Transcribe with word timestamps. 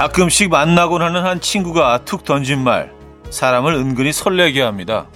가끔씩 0.00 0.48
만나곤 0.48 1.02
하는 1.02 1.26
한 1.26 1.42
친구가 1.42 2.06
툭 2.06 2.24
던진 2.24 2.64
말, 2.64 2.90
사람을 3.28 3.74
은근히 3.74 4.14
설레게 4.14 4.62
합니다. 4.62 5.08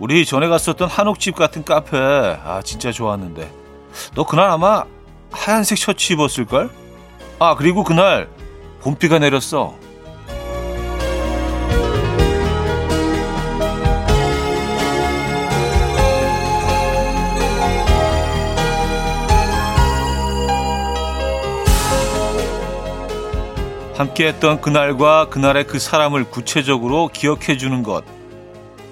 우리 0.00 0.26
전에 0.26 0.48
갔었던 0.48 0.88
한옥집 0.88 1.36
같은 1.36 1.64
카페, 1.64 1.96
아, 1.96 2.60
진짜 2.64 2.90
좋았는데. 2.90 3.48
너 4.16 4.26
그날 4.26 4.50
아마 4.50 4.82
하얀색 5.30 5.78
셔츠 5.78 6.12
입었을걸? 6.14 6.70
아, 7.38 7.54
그리고 7.54 7.84
그날 7.84 8.28
봄비가 8.80 9.20
내렸어. 9.20 9.76
함께했던 24.00 24.62
그날과 24.62 25.28
그날의 25.28 25.66
그 25.66 25.78
사람을 25.78 26.24
구체적으로 26.24 27.08
기억해 27.08 27.58
주는 27.58 27.82
것. 27.82 28.02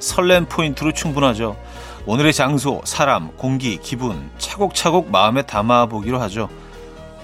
설렘 0.01 0.45
포인트로 0.45 0.93
충분하죠. 0.93 1.57
오늘의 2.05 2.35
장소, 2.35 2.83
사람, 2.85 3.29
공기, 3.37 3.79
기분 3.79 4.31
차곡차곡 4.37 5.11
마음에 5.11 5.43
담아 5.43 5.87
보기로 5.87 6.21
하죠. 6.21 6.51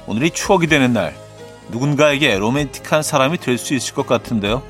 오늘이 0.06 0.30
추억이 0.30 0.66
되는 0.66 0.95
날, 0.95 1.15
누군가에게 1.70 2.39
로맨틱한 2.39 3.02
사람이 3.02 3.37
될 3.39 3.59
수 3.59 3.75
있을 3.75 3.94
것 3.94 4.06
같은데요. 4.06 4.62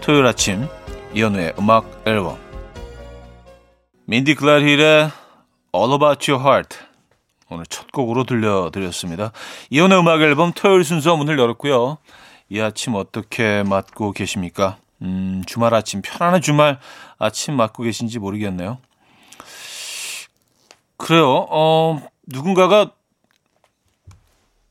토요일 0.00 0.26
아침, 0.26 0.66
이현우의 1.14 1.54
음악 1.58 2.02
앨범. 2.04 2.36
민디 4.06 4.34
클라힐의 4.34 5.10
All 5.74 5.92
About 5.92 6.30
Your 6.30 6.44
Heart. 6.44 6.78
오늘 7.50 7.64
첫 7.66 7.92
곡으로 7.92 8.24
들려드렸습니다. 8.24 9.30
이혼의 9.70 9.98
음악 9.98 10.20
앨범 10.22 10.52
토요일 10.52 10.82
순서 10.82 11.16
문을 11.16 11.38
열었고요. 11.38 11.98
이 12.48 12.60
아침 12.60 12.94
어떻게 12.94 13.62
맞고 13.62 14.12
계십니까? 14.12 14.78
음, 15.02 15.42
주말 15.46 15.74
아침, 15.74 16.02
편안한 16.02 16.40
주말 16.40 16.78
아침 17.18 17.56
맞고 17.56 17.82
계신지 17.82 18.18
모르겠네요. 18.18 18.78
그래요. 20.96 21.46
어, 21.50 22.00
누군가가 22.26 22.92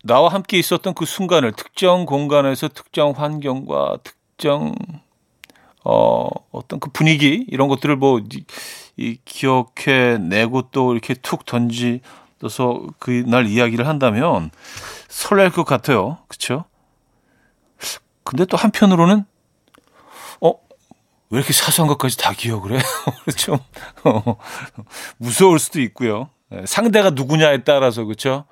나와 0.04 0.30
함께 0.30 0.58
있었던 0.58 0.94
그 0.94 1.06
순간을 1.06 1.54
특정 1.54 2.06
공간에서 2.06 2.68
특정 2.68 3.12
환경과 3.12 3.98
특정 4.04 4.76
어, 5.86 6.30
어떤 6.52 6.80
그 6.80 6.90
분위기 6.92 7.46
이런 7.50 7.68
것들을 7.68 7.96
뭐 7.98 8.20
이, 8.20 8.44
이 8.98 9.18
기억해 9.26 10.18
내고 10.18 10.64
또 10.72 10.94
이렇게 10.94 11.14
툭 11.14 11.46
던지서 11.46 12.00
그날 13.00 13.48
이야기를 13.48 13.88
한다면 13.88 14.50
설렐 15.10 15.52
것 15.52 15.66
같아요. 15.66 16.20
그렇죠? 16.28 16.66
근데 18.24 18.46
또 18.46 18.58
한편으로는 18.58 19.26
어, 20.42 20.50
왜 21.30 21.38
이렇게 21.38 21.54
사소한 21.54 21.88
것까지 21.88 22.18
다 22.18 22.34
기억을 22.34 22.78
해? 22.78 22.84
좀 23.38 23.58
어, 24.04 24.36
무서울 25.18 25.60
수도 25.60 25.82
있고요. 25.82 26.30
네, 26.50 26.64
상대가 26.66 27.10
누구냐에 27.10 27.64
따라서 27.64 28.04
그렇죠. 28.04 28.46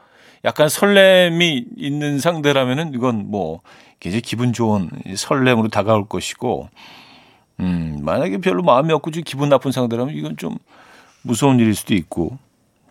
약간 0.43 0.69
설렘이 0.69 1.65
있는 1.77 2.19
상대라면은 2.19 2.93
이건 2.93 3.29
뭐 3.29 3.61
굉장히 3.99 4.21
기분 4.21 4.53
좋은 4.53 4.89
설렘으로 5.15 5.67
다가올 5.67 6.07
것이고, 6.07 6.69
음 7.59 7.99
만약에 8.01 8.39
별로 8.39 8.63
마음이 8.63 8.91
없고 8.91 9.11
좀 9.11 9.23
기분 9.23 9.49
나쁜 9.49 9.71
상대라면 9.71 10.15
이건 10.15 10.37
좀 10.37 10.57
무서운 11.21 11.59
일일 11.59 11.75
수도 11.75 11.93
있고 11.93 12.39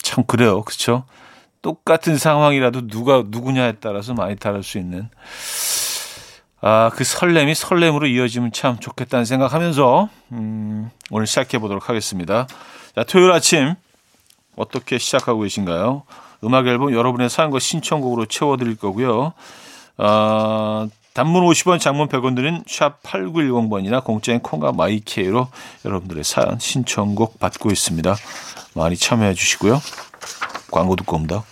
참 0.01 0.25
그래요, 0.25 0.63
그렇죠? 0.63 1.05
똑같은 1.63 2.17
상황이라도 2.17 2.87
누가 2.87 3.25
누구냐에 3.27 3.73
따라서 3.81 4.15
많이 4.15 4.37
다를 4.37 4.63
수 4.63 4.79
있는. 4.79 5.09
아, 6.63 6.91
그 6.95 7.05
설렘이 7.05 7.55
설렘으로 7.55 8.07
이어지면 8.07 8.53
참 8.53 8.79
좋겠다는 8.79 9.25
생각하면서 9.25 10.09
음, 10.33 10.91
오늘 11.11 11.27
시작해 11.27 11.59
보도록 11.59 11.89
하겠습니다. 11.89 12.47
자, 12.95 13.05
토요일 13.05 13.33
아침 13.33 13.75
어떻게 14.57 14.99
시작하고 14.99 15.41
계신가요? 15.41 16.03
음악 16.45 16.67
앨범 16.67 16.93
여러분의 16.93 17.31
사연과 17.31 17.59
신청곡으로 17.59 18.27
채워드릴 18.27 18.77
거고요. 18.77 19.33
아, 19.97 20.89
단문 21.15 21.45
50원, 21.45 21.81
장문 21.81 22.09
100원 22.09 22.37
드는 22.37 22.63
샵 22.67 23.03
8910번이나 23.03 24.05
공짜인 24.05 24.41
콩과 24.41 24.73
마이케이로 24.73 25.49
여러분들의 25.85 26.25
사연, 26.25 26.59
신청곡 26.59 27.41
받고 27.41 27.71
있습니다. 27.71 28.15
많이 28.75 28.97
참여해 28.97 29.35
주시고요. 29.35 29.81
광고 30.71 30.95
듣고 30.95 31.17
옵니다. 31.17 31.43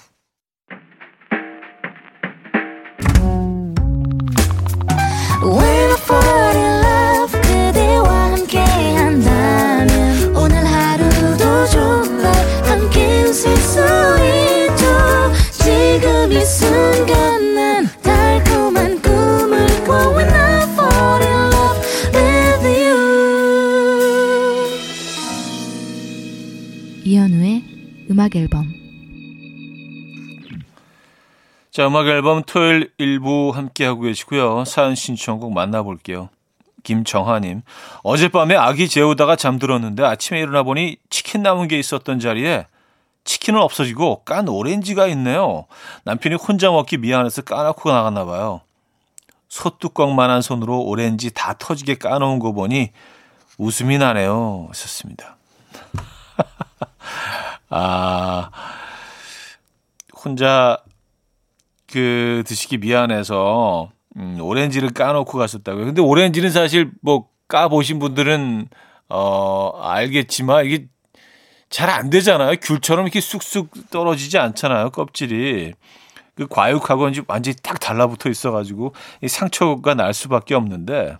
음악 28.29 28.37
앨범 28.37 28.75
자, 31.71 31.87
음악 31.87 32.09
앨범 32.09 32.43
토요일 32.43 32.93
일부 32.99 33.53
함께하고 33.55 34.03
계시고요. 34.03 34.65
사연 34.67 34.95
신청곡 34.95 35.53
만나볼게요. 35.53 36.29
김정하님, 36.83 37.63
어젯밤에 38.03 38.57
아기 38.57 38.89
재우다가 38.89 39.37
잠들었는데 39.37 40.05
아침에 40.05 40.41
일어나 40.41 40.63
보니 40.63 40.97
치킨 41.09 41.43
남은 41.43 41.69
게 41.69 41.79
있었던 41.79 42.21
자리에 42.21 42.67
치킨은 43.25 43.61
없어지고 43.61 44.23
깐 44.25 44.49
오렌지가 44.49 45.07
있네요. 45.09 45.67
남편이 46.05 46.37
혼자 46.37 46.71
먹기 46.71 46.99
미안해서 46.99 47.43
까놓고 47.43 47.91
나갔나 47.91 48.25
봐요. 48.25 48.61
소뚜껑만한 49.49 50.43
손으로 50.43 50.83
오렌지 50.83 51.31
다 51.33 51.55
터지게 51.59 51.97
까놓은 51.97 52.41
거 52.41 52.53
보니 52.53 52.91
웃음이 53.59 53.99
나네요. 53.99 54.67
하셨습니다. 54.69 55.37
아, 57.71 58.51
혼자 60.25 60.79
그 61.91 62.43
드시기 62.47 62.79
미안해서 62.79 63.91
음, 64.17 64.39
오렌지를 64.41 64.91
까놓고 64.91 65.39
갔었다고요. 65.39 65.87
근데 65.87 66.01
오렌지는 66.03 66.51
사실 66.51 66.91
뭐 67.03 67.29
까보신 67.49 67.99
분들은 67.99 68.69
어, 69.09 69.73
알겠지만 69.83 70.67
이게 70.67 70.87
잘 71.71 71.91
안 71.91 72.11
되잖아요. 72.11 72.57
귤처럼 72.63 73.05
이렇게 73.07 73.21
쑥쑥 73.21 73.91
떨어지지 73.91 74.39
않잖아요. 74.39 74.91
껍질이. 74.91 75.75
그 76.35 76.47
과육하고는 76.47 77.25
완전히 77.27 77.57
딱 77.63 77.81
달라붙어 77.81 78.31
있어가지고 78.31 78.95
이 79.23 79.29
상처가 79.29 79.95
날 79.95 80.15
수밖에 80.15 80.55
없는데 80.55 81.17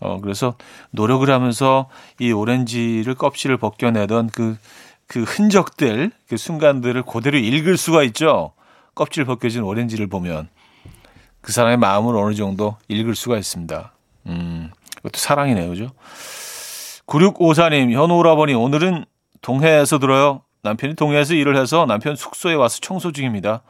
어, 0.00 0.20
그래서 0.20 0.56
노력을 0.90 1.30
하면서 1.30 1.88
이 2.18 2.32
오렌지를 2.32 3.14
껍질을 3.14 3.56
벗겨내던 3.58 4.30
그 4.30 4.58
그 5.08 5.22
흔적들, 5.22 6.12
그 6.28 6.36
순간들을 6.36 7.02
그대로 7.02 7.38
읽을 7.38 7.76
수가 7.76 8.02
있죠. 8.04 8.52
껍질 8.94 9.24
벗겨진 9.24 9.62
오렌지를 9.62 10.06
보면 10.06 10.48
그 11.40 11.52
사람의 11.52 11.78
마음을 11.78 12.14
어느 12.16 12.34
정도 12.34 12.76
읽을 12.88 13.14
수가 13.14 13.38
있습니다. 13.38 13.92
음, 14.26 14.70
이것도 14.98 15.18
사랑이네요, 15.18 15.68
그죠? 15.70 15.90
9654님, 17.06 17.90
현우 17.92 18.14
오라버니, 18.16 18.52
오늘은 18.52 19.06
동해에서 19.40 19.98
들어요. 19.98 20.42
남편이 20.62 20.94
동해에서 20.94 21.34
일을 21.34 21.56
해서 21.56 21.86
남편 21.86 22.14
숙소에 22.14 22.54
와서 22.54 22.78
청소 22.82 23.10
중입니다. 23.12 23.62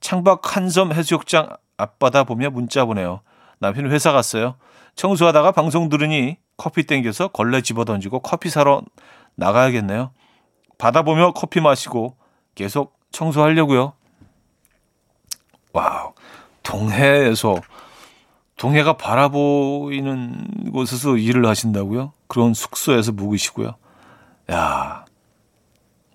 창밖 0.00 0.54
한섬 0.54 0.92
해수욕장 0.92 1.48
앞바다 1.78 2.24
보며 2.24 2.50
문자 2.50 2.84
보내요. 2.84 3.20
남편이 3.60 3.88
회사 3.88 4.12
갔어요. 4.12 4.56
청소하다가 4.96 5.52
방송 5.52 5.88
들으니 5.88 6.36
커피 6.58 6.84
땡겨서 6.84 7.28
걸레 7.28 7.62
집어 7.62 7.86
던지고 7.86 8.20
커피 8.20 8.50
사러 8.50 8.82
나가야겠네요. 9.36 10.10
바다 10.78 11.02
보며 11.02 11.32
커피 11.32 11.60
마시고 11.60 12.16
계속 12.54 12.98
청소하려고요. 13.12 13.92
Wow. 15.72 16.12
동해에서 16.62 17.60
동해가 18.56 18.96
바라보이는 18.96 20.70
곳에서 20.72 21.16
일을 21.16 21.46
하신다고요? 21.46 22.12
그런 22.28 22.54
숙소에서 22.54 23.12
묵으시고요. 23.12 23.74
야. 24.50 25.04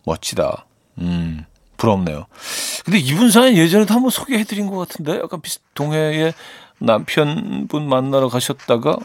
멋지다. 0.06 0.66
음. 1.00 1.46
부럽네요. 1.78 2.26
근데 2.84 3.00
이분 3.00 3.32
사연 3.32 3.56
예전에도 3.56 3.94
한번 3.94 4.12
소개해 4.12 4.44
드린 4.44 4.68
것 4.68 4.78
같은데 4.78 5.20
약간 5.20 5.42
비슷 5.42 5.62
동해에 5.74 6.34
남편분 6.80 7.88
만나러 7.88 8.28
가셨다가 8.28 8.98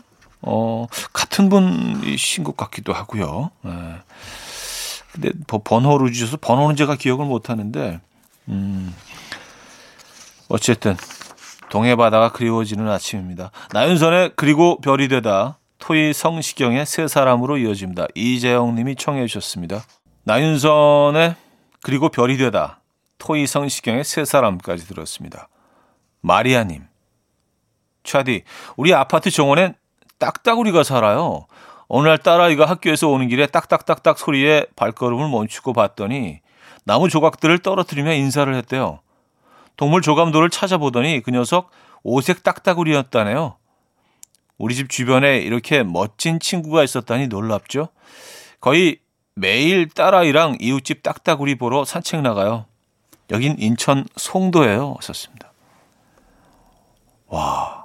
어 0.43 0.87
같은 1.13 1.49
분이신 1.49 2.45
것 2.45 2.57
같기도 2.57 2.93
하고요. 2.93 3.51
네. 3.63 3.71
근데 5.15 5.31
번호를 5.47 6.13
주셔서 6.13 6.37
번호는 6.41 6.77
제가 6.77 6.97
기억을 6.97 7.25
못 7.25 7.49
하는데, 7.49 8.01
음, 8.49 8.95
어쨌든, 10.49 10.97
동해 11.71 11.97
바다가 11.97 12.31
그리워지는 12.31 12.89
아침입니다. 12.89 13.51
나윤선의 13.73 14.33
그리고 14.37 14.81
별이 14.81 15.09
되다 15.09 15.59
토이 15.79 16.13
성시경의 16.13 16.87
세 16.87 17.09
사람으로 17.09 17.59
이어집니다. 17.59 18.07
이재영 18.15 18.77
님이 18.77 18.95
청해 18.95 19.27
주셨습니다. 19.27 19.83
나윤선의 20.23 21.35
그리고 21.83 22.11
별이 22.11 22.37
되다 22.37 22.81
토이 23.19 23.47
성시경의 23.47 24.05
세 24.05 24.25
사람까지 24.25 24.87
들었습니다. 24.87 25.49
마리아 26.21 26.63
님 26.63 26.87
차디 28.05 28.45
우리 28.77 28.95
아파트 28.95 29.31
정원엔 29.31 29.75
딱따구리가 30.19 30.85
살아요. 30.85 31.47
어느 31.97 32.09
날 32.09 32.19
딸아이가 32.19 32.65
학교에서 32.65 33.07
오는 33.07 33.29
길에 33.29 33.47
딱딱딱딱 33.47 34.19
소리에 34.19 34.67
발걸음을 34.75 35.29
멈추고 35.29 35.73
봤더니 35.75 36.41
나무 36.83 37.09
조각들을 37.09 37.61
떨어뜨리며 37.61 38.15
인사를 38.15 38.53
했대요. 38.53 38.99
동물 39.77 40.03
조감도를 40.03 40.51
찾아보더니 40.51 41.21
그 41.21 41.31
녀석 41.31 41.71
오색 42.03 42.43
딱따구리였다네요. 42.43 43.59
우리 44.59 44.75
집 44.75 44.91
주변에 44.91 45.39
이렇게 45.39 45.85
멋진 45.85 46.41
친구가 46.41 46.83
있었다니 46.83 47.29
놀랍죠? 47.29 47.91
거의 48.61 48.99
매일 49.37 49.89
딸아이랑 49.89 50.57
이웃집 50.59 51.05
딱따구리 51.05 51.55
보러 51.55 51.85
산책 51.85 52.23
나가요. 52.23 52.67
여긴 53.31 53.55
인천 53.57 54.05
송도예요. 54.17 54.97
썼습니다. 55.01 55.53
와, 57.29 57.85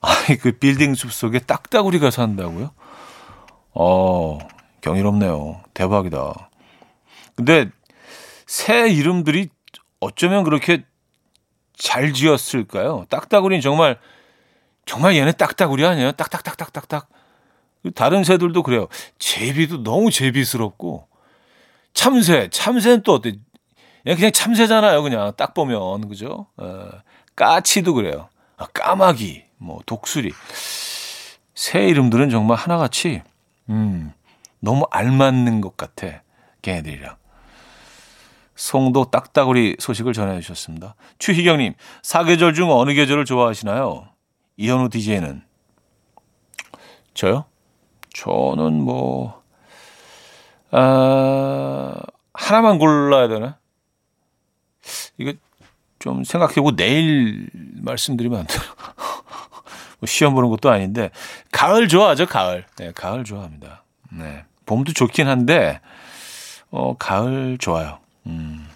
아니 0.00 0.38
그 0.38 0.52
빌딩 0.52 0.94
숲 0.94 1.12
속에 1.12 1.40
딱따구리가 1.40 2.10
산다고요? 2.10 2.70
어, 3.72 4.38
경이롭네요. 4.80 5.62
대박이다. 5.74 6.50
근데 7.34 7.70
새 8.46 8.88
이름들이 8.90 9.48
어쩌면 10.00 10.44
그렇게 10.44 10.84
잘 11.76 12.12
지었을까요? 12.12 13.06
딱따구리는 13.08 13.60
정말 13.60 13.98
정말 14.86 15.16
얘네 15.16 15.32
딱따구리 15.32 15.84
아니에요? 15.86 16.12
딱딱딱딱딱딱. 16.12 17.08
다른 17.94 18.24
새들도 18.24 18.62
그래요. 18.62 18.88
제비도 19.18 19.82
너무 19.82 20.10
제비스럽고 20.10 21.08
참새, 21.94 22.48
참새는 22.50 23.02
또 23.02 23.14
어때? 23.14 23.36
그냥 24.04 24.32
참새잖아요. 24.32 25.02
그냥 25.02 25.32
딱 25.36 25.54
보면 25.54 26.08
그죠? 26.08 26.46
어, 26.56 26.88
까치도 27.36 27.94
그래요. 27.94 28.28
아, 28.56 28.66
까마귀, 28.66 29.44
뭐 29.56 29.80
독수리. 29.86 30.32
새 31.54 31.88
이름들은 31.88 32.30
정말 32.30 32.56
하나같이 32.58 33.22
음, 33.68 34.12
너무 34.58 34.86
알맞는 34.90 35.60
것 35.60 35.76
같아. 35.76 36.22
걔네들이랑. 36.62 37.16
송도 38.56 39.10
딱따구리 39.10 39.76
소식을 39.78 40.12
전해주셨습니다. 40.12 40.94
추희경님, 41.18 41.74
사계절 42.02 42.52
중 42.52 42.70
어느 42.70 42.92
계절을 42.92 43.24
좋아하시나요? 43.24 44.08
이현우 44.58 44.90
DJ는? 44.90 45.42
저요? 47.14 47.46
저는 48.12 48.74
뭐, 48.82 49.42
아, 50.70 51.94
하나만 52.34 52.78
골라야 52.78 53.28
되나? 53.28 53.58
이거 55.16 55.32
좀 55.98 56.24
생각해보고 56.24 56.76
내일 56.76 57.48
말씀드리면 57.54 58.40
안 58.40 58.46
돼요. 58.46 58.60
뭐 60.00 60.06
시험 60.06 60.34
보는 60.34 60.48
것도 60.50 60.70
아닌데, 60.70 61.10
가을 61.52 61.88
좋아하죠, 61.88 62.26
가을. 62.26 62.64
네, 62.78 62.92
가을 62.94 63.24
좋아합니다. 63.24 63.84
네. 64.12 64.44
봄도 64.66 64.92
좋긴 64.92 65.28
한데, 65.28 65.80
어, 66.70 66.96
가을 66.98 67.58
좋아요. 67.58 67.98
음. 68.26 68.66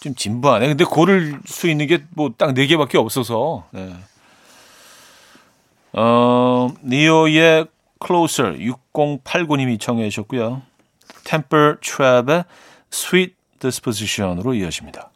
좀 0.00 0.14
진부하네. 0.14 0.66
근데 0.68 0.84
고를 0.84 1.38
수 1.46 1.68
있는 1.68 1.86
게 1.86 2.02
뭐 2.16 2.30
딱 2.36 2.54
네 2.54 2.66
개밖에 2.66 2.98
없어서. 2.98 3.66
네. 3.70 3.94
어, 5.92 6.68
니오의 6.84 7.66
Closer 8.04 8.58
6089님이 8.58 9.78
청해 9.80 10.08
주셨고요. 10.08 10.62
Temper 11.24 11.76
Trap의 11.80 12.44
Sweet 12.92 13.34
Disposition으로 13.60 14.54
이어집니다. 14.54 15.10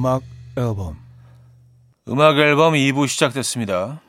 음악 0.00 0.22
앨범 0.56 0.96
음악 2.08 2.38
앨범 2.38 2.72
2부 2.72 3.06
시작됐습니다. 3.06 4.00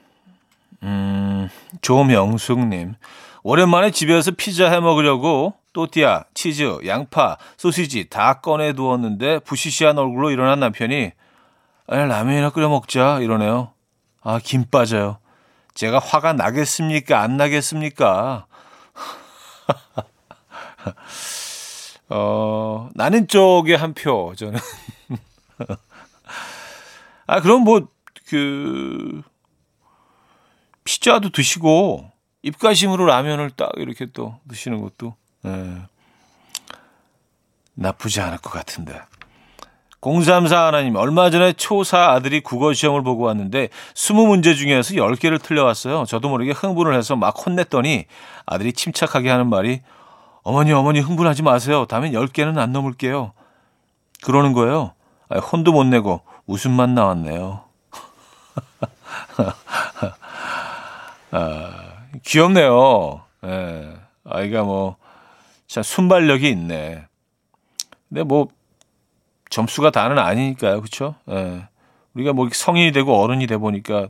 음, 0.83 1.49
조명숙님 1.81 2.95
오랜만에 3.43 3.91
집에서 3.91 4.31
피자 4.31 4.71
해 4.71 4.79
먹으려고 4.79 5.53
또띠아, 5.73 6.23
치즈, 6.33 6.79
양파, 6.85 7.35
소시지 7.57 8.07
다 8.09 8.35
꺼내 8.35 8.71
두었는데 8.71 9.39
부시시한 9.39 9.97
얼굴로 9.97 10.31
일어난 10.31 10.61
남편이 10.61 11.11
아니, 11.87 12.07
라면이나 12.07 12.51
끓여 12.51 12.69
먹자 12.69 13.19
이러네요. 13.19 13.73
아, 14.21 14.39
김 14.41 14.63
빠져요. 14.63 15.17
제가 15.73 15.99
화가 15.99 16.31
나겠습니까? 16.31 17.19
안 17.19 17.35
나겠습니까? 17.35 18.45
어, 22.07 22.89
나는 22.93 23.27
쪽에 23.27 23.75
한 23.75 23.93
표, 23.93 24.33
저는. 24.37 24.57
아, 27.27 27.41
그럼 27.41 27.63
뭐, 27.63 27.87
그, 28.27 29.21
피자도 30.83 31.29
드시고, 31.29 32.09
입가심으로 32.43 33.05
라면을 33.05 33.51
딱 33.51 33.71
이렇게 33.77 34.07
또 34.07 34.39
드시는 34.49 34.81
것도, 34.81 35.15
예, 35.45 35.81
나쁘지 37.75 38.21
않을 38.21 38.37
것 38.39 38.51
같은데. 38.51 38.99
034 40.01 40.65
하나님, 40.65 40.95
얼마 40.95 41.29
전에 41.29 41.53
초사 41.53 42.11
아들이 42.11 42.41
국어 42.41 42.73
시험을 42.73 43.03
보고 43.03 43.25
왔는데 43.25 43.69
20문제 43.93 44.57
중에서 44.57 44.95
10개를 44.95 45.41
틀려왔어요. 45.41 46.05
저도 46.05 46.27
모르게 46.27 46.51
흥분을 46.51 46.95
해서 46.95 47.15
막 47.15 47.35
혼냈더니 47.45 48.05
아들이 48.47 48.73
침착하게 48.73 49.29
하는 49.29 49.47
말이 49.47 49.81
어머니, 50.41 50.71
어머니 50.71 50.99
흥분하지 50.99 51.43
마세요. 51.43 51.85
다음엔 51.87 52.13
10개는 52.13 52.57
안 52.57 52.71
넘을게요. 52.71 53.33
그러는 54.23 54.53
거예요. 54.53 54.93
아, 55.31 55.39
혼도 55.39 55.71
못 55.71 55.85
내고 55.85 56.21
웃음만 56.45 56.93
나왔네요. 56.93 57.63
아, 61.31 61.71
귀엽네요. 62.23 63.21
예. 63.45 63.93
아이가 64.25 64.63
뭐, 64.63 64.97
참 65.67 65.83
순발력이 65.83 66.49
있네. 66.49 67.05
근데 68.09 68.23
뭐, 68.23 68.49
점수가 69.49 69.91
다는 69.91 70.19
아니니까요. 70.19 70.81
그쵸? 70.81 71.15
예. 71.29 71.65
우리가 72.13 72.33
뭐 72.33 72.49
성인이 72.51 72.91
되고 72.91 73.17
어른이 73.17 73.47
돼 73.47 73.55
보니까 73.55 74.09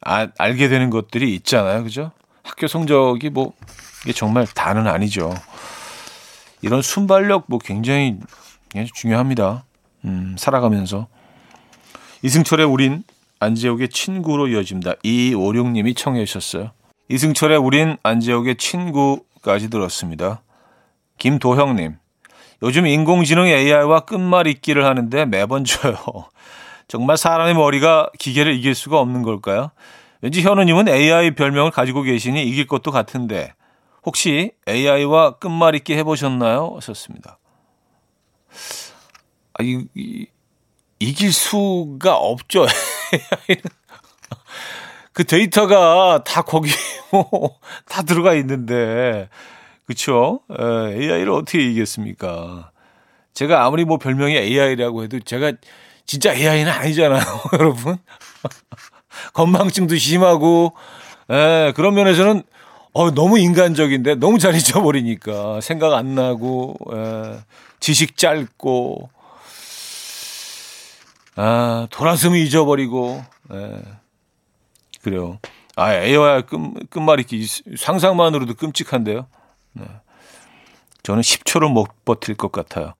아, 0.00 0.26
알게 0.36 0.66
되는 0.68 0.90
것들이 0.90 1.32
있잖아요. 1.36 1.84
그죠? 1.84 2.10
학교 2.42 2.66
성적이 2.66 3.30
뭐, 3.30 3.52
이게 4.02 4.12
정말 4.12 4.48
다는 4.48 4.88
아니죠. 4.88 5.32
이런 6.60 6.82
순발력 6.82 7.44
뭐 7.46 7.60
굉장히 7.60 8.18
중요합니다. 8.94 9.64
음, 10.04 10.36
살아가면서. 10.38 11.06
이승철의 12.22 12.66
우린 12.66 13.02
안재욱의 13.40 13.88
친구로 13.88 14.48
이어집니다. 14.48 14.94
이오룡님이 15.02 15.94
청해 15.94 16.24
주셨어요. 16.26 16.72
이승철의 17.08 17.58
우린 17.58 17.96
안재욱의 18.02 18.56
친구까지 18.56 19.70
들었습니다. 19.70 20.42
김도형님. 21.18 21.96
요즘 22.62 22.86
인공지능 22.86 23.46
AI와 23.46 24.00
끝말잇기를 24.00 24.84
하는데 24.84 25.24
매번 25.24 25.64
져요. 25.64 25.96
정말 26.88 27.16
사람의 27.16 27.54
머리가 27.54 28.10
기계를 28.18 28.54
이길 28.54 28.74
수가 28.74 28.98
없는 28.98 29.22
걸까요? 29.22 29.70
왠지 30.20 30.42
현우님은 30.42 30.88
AI 30.88 31.34
별명을 31.34 31.70
가지고 31.70 32.02
계시니 32.02 32.42
이길 32.44 32.66
것도 32.66 32.90
같은데 32.90 33.54
혹시 34.04 34.52
AI와 34.68 35.38
끝말잇기 35.38 35.94
해보셨나요? 35.94 36.74
하셨습니다. 36.76 37.38
아, 39.60 39.62
이, 39.62 39.84
이, 39.94 40.26
이길 40.98 41.32
수가 41.32 42.16
없죠. 42.16 42.66
그 45.12 45.24
데이터가 45.24 46.22
다 46.24 46.42
거기 46.42 46.70
뭐 47.12 47.58
다 47.88 48.02
들어가 48.02 48.34
있는데 48.34 49.28
그쵸? 49.86 50.40
AI를 50.50 51.30
어떻게 51.30 51.62
이겼습니까? 51.70 52.70
제가 53.34 53.64
아무리 53.64 53.84
뭐 53.84 53.98
별명이 53.98 54.36
AI라고 54.36 55.02
해도 55.02 55.18
제가 55.20 55.52
진짜 56.06 56.32
AI는 56.32 56.70
아니잖아요, 56.70 57.22
여러분. 57.54 57.98
건망증도 59.32 59.96
심하고, 59.96 60.74
예, 61.30 61.72
그런 61.76 61.94
면에서는 61.94 62.42
어, 62.92 63.10
너무 63.12 63.38
인간적인데 63.38 64.16
너무 64.16 64.38
잘 64.38 64.54
잊어버리니까 64.54 65.60
생각 65.60 65.94
안 65.94 66.14
나고, 66.14 66.76
예, 66.92 67.38
지식 67.80 68.16
짧고, 68.16 69.10
아, 71.36 71.86
돌아서미 71.90 72.42
잊어버리고, 72.42 73.22
예. 73.52 73.82
그래요. 75.02 75.38
아, 75.76 75.94
AI와 75.94 76.42
끝, 76.42 76.58
끝말잇기 76.90 77.46
상상만으로도 77.76 78.54
끔찍한데요. 78.54 79.26
네. 79.72 79.84
저는 81.02 81.22
10초를 81.22 81.70
못 81.70 81.88
버틸 82.04 82.36
것 82.36 82.52
같아요. 82.52 82.94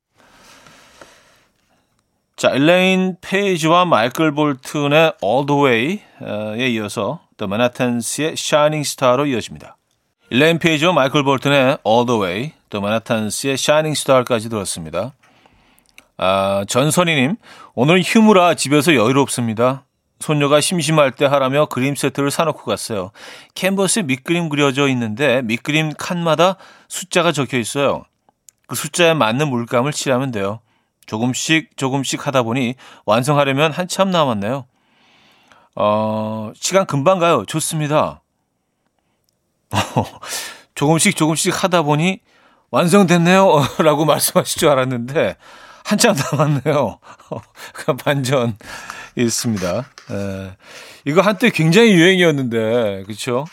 자, 2.36 2.50
엘레인 2.54 3.16
페이지와 3.20 3.84
마이클 3.84 4.32
볼튼의 4.32 5.12
All 5.22 5.46
the 5.46 5.62
Way에 5.62 6.68
이어서 6.70 7.20
The 7.36 7.46
Manhattans의 7.46 8.32
Shining 8.32 8.88
Star로 8.88 9.26
이어집니다. 9.26 9.76
엘레인 10.30 10.58
페이지와 10.58 10.94
마이클 10.94 11.22
볼튼의 11.22 11.78
All 11.86 12.06
the 12.06 12.18
Way, 12.18 12.52
The 12.70 12.82
Manhattans의 12.82 13.54
Shining 13.54 13.98
Star까지 13.98 14.48
들었습니다. 14.48 15.12
아, 16.22 16.66
전선희님, 16.68 17.36
오늘 17.74 18.02
휴무라 18.02 18.52
집에서 18.52 18.94
여유롭습니다. 18.94 19.86
손녀가 20.18 20.60
심심할 20.60 21.12
때 21.12 21.24
하라며 21.24 21.64
그림 21.64 21.94
세트를 21.94 22.30
사놓고 22.30 22.64
갔어요. 22.64 23.10
캔버스에 23.54 24.02
밑그림 24.02 24.50
그려져 24.50 24.86
있는데 24.88 25.40
밑그림 25.40 25.94
칸마다 25.96 26.56
숫자가 26.88 27.32
적혀 27.32 27.56
있어요. 27.56 28.04
그 28.66 28.76
숫자에 28.76 29.14
맞는 29.14 29.48
물감을 29.48 29.92
칠하면 29.92 30.30
돼요. 30.30 30.60
조금씩 31.06 31.74
조금씩 31.78 32.26
하다 32.26 32.42
보니 32.42 32.74
완성하려면 33.06 33.72
한참 33.72 34.10
남았네요. 34.10 34.66
어, 35.74 36.52
시간 36.54 36.84
금방 36.84 37.18
가요. 37.18 37.46
좋습니다. 37.46 38.20
조금씩 40.74 41.16
조금씩 41.16 41.64
하다 41.64 41.80
보니 41.80 42.20
완성됐네요. 42.70 43.62
라고 43.82 44.04
말씀하실 44.04 44.60
줄 44.60 44.68
알았는데 44.68 45.38
한참 45.84 46.14
남았네요. 46.14 46.98
그 47.74 47.96
반전 47.96 48.56
있습니다. 49.16 49.78
에, 49.78 50.50
이거 51.04 51.20
한때 51.20 51.50
굉장히 51.50 51.92
유행이었는데? 51.92 53.04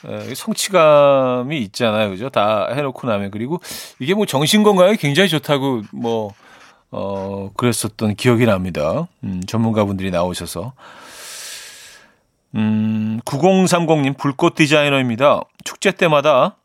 에, 0.06 0.36
성취감이 0.36 1.60
있잖아요. 1.64 2.10
그죠? 2.10 2.30
다 2.30 2.68
해놓고 2.74 3.08
나면. 3.08 3.32
그리고 3.32 3.62
이게 4.00 4.14
뭐 4.14 4.26
정신 4.26 4.64
건강에 4.64 4.96
굉장히 4.96 5.30
좋다고 5.30 5.84
뭐, 5.92 6.34
어, 6.92 7.52
그랬었던 7.56 8.16
기억이 8.16 8.46
납니다. 8.46 9.08
음, 9.24 9.42
전문가분들이 9.48 10.12
나오셔서. 10.12 10.74
음, 12.56 13.20
9030님 13.26 14.18
불꽃 14.18 14.56
디자이너입니다. 14.56 15.42
축제 15.64 15.92
때마다 15.92 16.56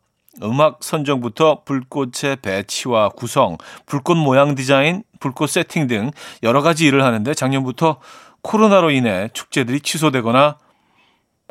음악 0.41 0.83
선정부터 0.83 1.61
불꽃의 1.65 2.37
배치와 2.41 3.09
구성, 3.09 3.57
불꽃 3.85 4.15
모양 4.15 4.55
디자인, 4.55 5.03
불꽃 5.23 5.49
세팅 5.49 5.87
등 5.87 6.11
여러 6.43 6.61
가지 6.61 6.85
일을 6.85 7.05
하는데 7.05 7.33
작년부터 7.33 8.01
코로나로 8.41 8.91
인해 8.91 9.29
축제들이 9.31 9.79
취소되거나 9.79 10.57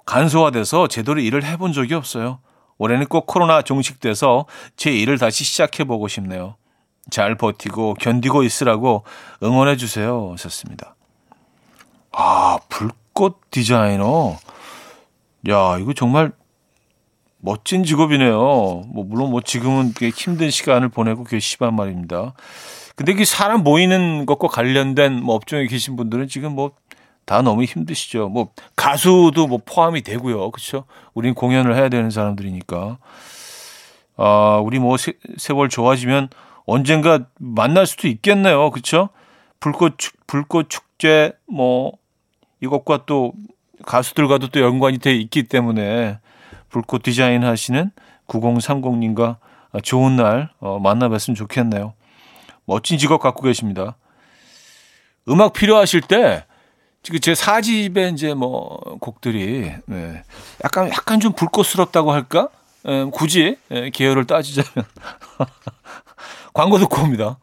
간소화돼서 0.05 0.89
제대로 0.89 1.19
일을 1.21 1.43
해본 1.43 1.73
적이 1.73 1.95
없어요. 1.95 2.41
올해는 2.77 3.07
꼭 3.07 3.27
코로나 3.27 3.63
종식돼서 3.63 4.45
제 4.77 4.93
일을 4.93 5.17
다시 5.17 5.45
시작해보고 5.45 6.09
싶네요. 6.09 6.57
잘 7.09 7.35
버티고 7.35 7.95
견디고 7.95 8.43
있으라고 8.43 9.05
응원해 9.43 9.77
주세요. 9.77 10.33
하셨습니다. 10.33 10.95
아, 12.13 12.59
불꽃 12.69 13.41
디자이너. 13.51 14.37
야, 15.49 15.79
이거 15.79 15.95
정말 15.95 16.33
멋진 17.45 17.85
직업이네요. 17.85 18.39
뭐, 18.39 19.05
물론 19.05 19.31
뭐 19.31 19.41
지금은 19.41 19.93
꽤 19.97 20.09
힘든 20.09 20.51
시간을 20.51 20.89
보내고 20.89 21.25
계시단 21.25 21.75
말입니다. 21.75 22.35
근데 22.97 23.15
그 23.15 23.25
사람 23.25 23.63
모이는 23.63 24.27
것과 24.27 24.49
관련된 24.49 25.23
뭐 25.23 25.35
업종에 25.35 25.67
계신 25.67 25.97
분들은 25.97 26.29
지금 26.29 26.55
뭐 26.55 26.73
다 27.25 27.41
너무 27.41 27.65
힘드시죠. 27.65 28.29
뭐 28.29 28.53
가수도 28.77 29.47
뭐 29.47 29.61
포함이 29.65 30.03
되고요. 30.03 30.51
그렇죠? 30.51 30.85
우린 31.15 31.35
공연을 31.35 31.77
해야 31.77 31.89
되는 31.89 32.11
사람들이니까. 32.11 32.99
아, 34.17 34.61
우리 34.63 34.79
뭐 34.79 34.97
세, 34.97 35.15
세월 35.37 35.69
좋아지면 35.69 36.29
언젠가 36.67 37.27
만날 37.39 37.87
수도 37.87 38.09
있겠네요. 38.09 38.71
그렇죠? 38.71 39.11
불꽃 39.61 39.99
축 39.99 40.15
불꽃 40.27 40.69
축제 40.69 41.33
뭐 41.47 41.93
이것과 42.61 43.05
또 43.07 43.33
가수들과도 43.87 44.49
또 44.49 44.61
연관이 44.61 44.99
돼 44.99 45.15
있기 45.15 45.45
때문에 45.45 46.19
불꽃 46.73 47.03
디자인 47.03 47.45
하시는 47.45 47.93
9030님과 48.27 49.37
좋은 49.85 50.17
날 50.17 50.51
어, 50.59 50.79
만나 50.81 51.09
뵀으면 51.09 51.37
좋겠네요. 51.37 51.93
멋진 52.65 52.99
직업 52.99 53.21
갖고 53.21 53.43
계십니다. 53.43 53.97
음악 55.29 55.53
필요하실 55.53 56.01
때 56.01 56.45
지금 57.03 57.21
제 57.21 57.35
사집에 57.35 58.09
이제 58.09 58.33
뭐 58.35 58.79
곡들이 59.01 59.73
네. 59.87 60.23
약간 60.65 60.89
약간 60.89 61.21
좀 61.21 61.33
불꽃스럽다고 61.35 62.13
할까? 62.13 62.49
에, 62.87 63.01
예, 63.01 63.05
굳이 63.13 63.59
에, 63.71 63.85
예, 63.85 63.91
계열을 63.91 64.27
따지자면 64.27 64.87
광고 66.55 66.79
듣고 66.79 67.03
옵니다. 67.03 67.39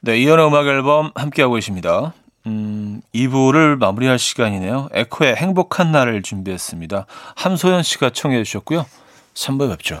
네, 0.00 0.18
이연의 0.18 0.46
음악 0.46 0.66
앨범 0.66 1.12
함께하고 1.14 1.54
계십니다. 1.54 2.12
음, 2.46 3.00
2부를 3.14 3.76
마무리할 3.78 4.18
시간이네요. 4.18 4.88
에코의 4.92 5.36
행복한 5.36 5.92
날을 5.92 6.22
준비했습니다. 6.22 7.06
함소연 7.36 7.82
씨가 7.82 8.10
청해 8.10 8.42
주셨고요. 8.44 8.86
3부에 9.34 9.70
뵙죠. 9.70 10.00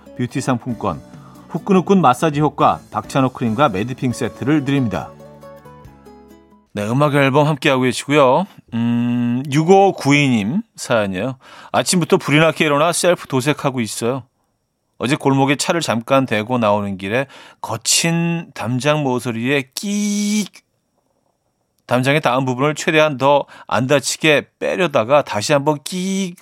뷰티 0.17 0.41
상품권, 0.41 1.01
후끈후끈 1.49 2.01
마사지 2.01 2.39
효과 2.39 2.79
박찬호 2.91 3.29
크림과 3.29 3.69
매디핑 3.69 4.13
세트를 4.13 4.65
드립니다. 4.65 5.11
네, 6.73 6.87
음악 6.87 7.15
앨범 7.15 7.47
함께하고 7.47 7.83
계시고요. 7.83 8.45
음, 8.73 9.43
6592님 9.47 10.61
사연이에요. 10.75 11.37
아침부터 11.71 12.17
불이 12.17 12.39
나게 12.39 12.65
일어나 12.65 12.93
셀프 12.93 13.27
도색하고 13.27 13.81
있어요. 13.81 14.23
어제 14.97 15.15
골목에 15.15 15.55
차를 15.55 15.81
잠깐 15.81 16.25
대고 16.25 16.59
나오는 16.59 16.97
길에 16.97 17.25
거친 17.59 18.51
담장 18.53 19.03
모서리에 19.03 19.71
끼 19.73 20.45
담장의 21.87 22.21
다음 22.21 22.45
부분을 22.45 22.75
최대한 22.75 23.17
더 23.17 23.47
안 23.67 23.87
다치게 23.87 24.49
빼려다가 24.59 25.23
다시 25.23 25.53
한번 25.53 25.79
끼 25.83 26.35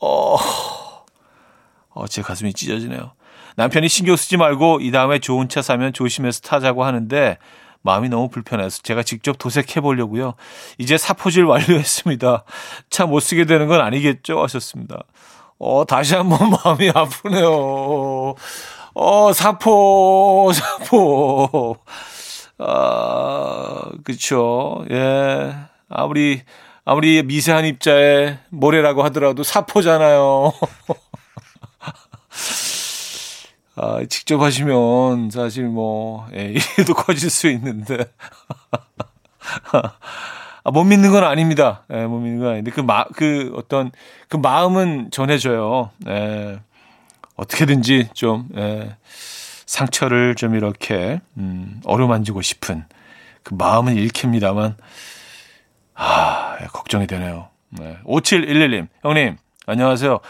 어, 0.00 0.36
어, 1.94 2.06
제 2.06 2.22
가슴이 2.22 2.52
찢어지네요. 2.54 3.12
남편이 3.56 3.88
신경 3.88 4.16
쓰지 4.16 4.36
말고 4.36 4.80
이 4.80 4.90
다음에 4.90 5.18
좋은 5.18 5.48
차 5.48 5.60
사면 5.62 5.92
조심해서 5.92 6.40
타자고 6.40 6.84
하는데 6.84 7.38
마음이 7.82 8.08
너무 8.08 8.28
불편해서 8.28 8.80
제가 8.82 9.02
직접 9.02 9.36
도색해 9.38 9.80
보려고요. 9.80 10.34
이제 10.78 10.96
사포질 10.96 11.44
완료했습니다. 11.44 12.44
차 12.90 13.06
못 13.06 13.20
쓰게 13.20 13.44
되는 13.44 13.66
건 13.66 13.80
아니겠죠? 13.80 14.40
하셨습니다. 14.42 15.02
어, 15.58 15.84
다시 15.86 16.14
한번 16.14 16.50
마음이 16.64 16.90
아프네요. 16.94 18.34
어, 18.94 19.32
사포, 19.32 20.50
사포. 20.54 21.76
아, 22.58 23.82
그쵸. 24.04 24.84
예. 24.90 25.54
아무리, 25.88 26.42
아무리 26.84 27.22
미세한 27.22 27.64
입자에 27.66 28.38
모래라고 28.50 29.02
하더라도 29.04 29.42
사포잖아요. 29.42 30.52
아, 33.74 34.00
직접 34.08 34.40
하시면 34.40 35.30
사실 35.30 35.64
뭐, 35.64 36.26
예, 36.34 36.54
일도 36.78 36.94
커질 36.94 37.30
수 37.30 37.48
있는데. 37.48 38.12
아, 40.64 40.70
못 40.70 40.84
믿는 40.84 41.10
건 41.10 41.24
아닙니다. 41.24 41.84
예, 41.92 42.06
못 42.06 42.18
믿는 42.18 42.40
건 42.40 42.48
아닌데, 42.52 42.70
그 42.70 42.80
마, 42.80 43.04
그 43.04 43.52
어떤, 43.56 43.90
그 44.28 44.36
마음은 44.36 45.10
전해져요. 45.10 45.90
예, 46.08 46.60
어떻게든지 47.36 48.10
좀, 48.14 48.48
예, 48.56 48.96
상처를 49.66 50.34
좀 50.34 50.54
이렇게, 50.54 51.20
음, 51.38 51.80
어루만지고 51.84 52.42
싶은 52.42 52.84
그 53.42 53.54
마음은 53.54 53.96
읽힙니다만, 53.96 54.76
아, 55.94 56.56
예, 56.60 56.66
걱정이 56.66 57.06
되네요. 57.06 57.48
네. 57.70 57.96
5711님, 58.04 58.88
형님, 59.02 59.38
안녕하세요. 59.66 60.20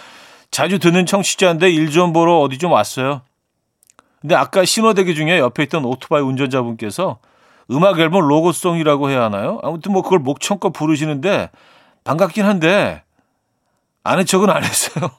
자주 0.52 0.78
듣는 0.78 1.06
청취자인데 1.06 1.70
일 1.70 1.90
좀 1.90 2.12
보러 2.12 2.38
어디 2.38 2.58
좀 2.58 2.70
왔어요. 2.72 3.22
근데 4.20 4.36
아까 4.36 4.64
신호대기 4.64 5.14
중에 5.16 5.38
옆에 5.40 5.64
있던 5.64 5.84
오토바이 5.84 6.22
운전자분께서 6.22 7.18
음악 7.72 7.98
앨범 7.98 8.28
로고송이라고 8.28 9.10
해야 9.10 9.24
하나요? 9.24 9.58
아무튼 9.64 9.92
뭐 9.92 10.02
그걸 10.02 10.20
목청껏 10.20 10.72
부르시는데 10.72 11.50
반갑긴 12.04 12.44
한데 12.44 13.02
아는 14.04 14.24
척은 14.26 14.48
안 14.50 14.62
했어요. 14.62 15.10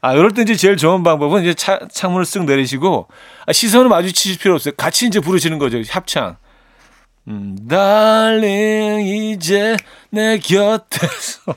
아, 0.00 0.12
이럴 0.14 0.32
때 0.32 0.42
이제 0.42 0.54
제일 0.54 0.76
좋은 0.76 1.02
방법은 1.02 1.42
이제 1.42 1.54
차, 1.54 1.80
창문을 1.90 2.24
쓱 2.24 2.44
내리시고 2.44 3.08
아, 3.46 3.52
시선을 3.52 3.88
마주치실 3.88 4.38
필요 4.38 4.54
없어요. 4.54 4.74
같이 4.76 5.06
이제 5.06 5.20
부르시는 5.20 5.58
거죠. 5.58 5.80
합창. 5.90 6.36
음, 7.28 7.56
달링 7.68 9.06
이제 9.06 9.76
내 10.10 10.38
곁에서 10.38 11.54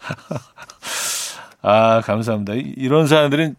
아, 1.62 2.00
감사합니다. 2.00 2.54
이런 2.54 3.06
사람들은 3.06 3.56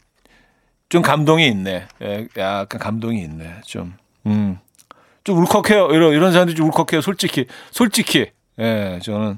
좀 0.90 1.02
감동이 1.02 1.48
있네. 1.48 1.88
예, 2.02 2.28
약간 2.38 2.80
감동이 2.80 3.22
있네. 3.22 3.62
좀, 3.66 3.94
음, 4.26 4.58
좀 5.24 5.38
울컥해요. 5.38 5.88
이런, 5.92 6.14
이런 6.14 6.32
사람들이 6.32 6.56
좀 6.56 6.68
울컥해요. 6.68 7.02
솔직히. 7.02 7.48
솔직히. 7.72 8.32
예, 8.60 9.00
저는 9.04 9.38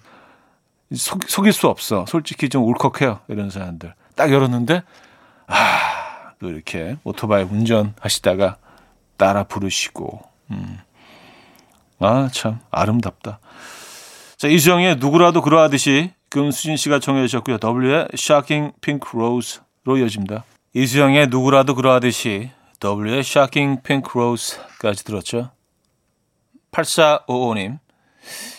속, 0.96 1.24
속일 1.28 1.54
수 1.54 1.68
없어. 1.68 2.06
솔직히 2.08 2.50
좀 2.50 2.64
울컥해요. 2.64 3.20
이런 3.28 3.50
사람들. 3.50 3.94
딱 4.16 4.32
열었는데, 4.32 4.84
아, 5.48 6.34
또 6.40 6.50
이렇게 6.50 6.98
오토바이 7.04 7.44
운전하시다가 7.44 8.58
따라 9.18 9.44
부르시고, 9.44 10.22
음. 10.52 10.80
아, 12.04 12.28
참, 12.34 12.60
아름답다. 12.70 13.40
자, 14.36 14.50
이수영의 14.50 14.98
누구라도 14.98 15.42
그러하듯이 15.42 16.12
금수진 16.28 16.76
씨가 16.76 17.00
청해 17.00 17.26
주셨고요. 17.28 17.60
W의 17.64 18.10
Shocking 18.14 18.74
Pink 18.82 19.08
Rose로 19.14 19.98
이어집니다. 19.98 20.44
이수영의 20.74 21.28
누구라도 21.28 21.76
그러하듯이 21.76 22.52
W의 22.84 23.20
Shocking 23.20 23.82
Pink 23.84 24.10
Rose까지 24.14 25.06
들었죠. 25.06 25.52
8455님. 26.74 27.80